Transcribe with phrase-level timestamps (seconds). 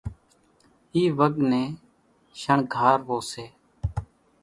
[0.93, 1.67] اِي وڳ نين
[2.41, 3.45] شڻگھاروو سي،